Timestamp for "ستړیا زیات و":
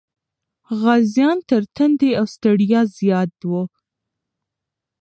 2.33-3.51